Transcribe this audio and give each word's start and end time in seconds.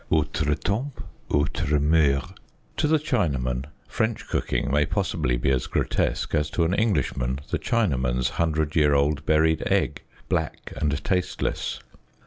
Autres 0.09 0.55
temps, 0.57 0.91
autres 1.29 1.77
mceurs. 1.79 2.33
To 2.77 2.87
the 2.87 2.97
Chinaman 2.97 3.65
French 3.87 4.27
cooking 4.27 4.71
may 4.71 4.83
possibly 4.83 5.37
be 5.37 5.51
as 5.51 5.67
grotesque 5.67 6.33
as 6.33 6.49
to 6.49 6.63
an 6.63 6.73
Englishman 6.73 7.37
the 7.51 7.59
Chinaman's 7.59 8.29
hundred 8.29 8.75
year 8.75 8.95
old 8.95 9.27
buried 9.27 9.61
egg, 9.67 10.01
black 10.27 10.73
and 10.75 11.03
tasteless. 11.03 11.81